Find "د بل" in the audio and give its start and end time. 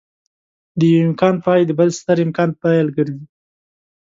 1.65-1.89